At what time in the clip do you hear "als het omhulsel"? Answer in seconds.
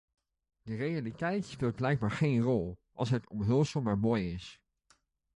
2.93-3.81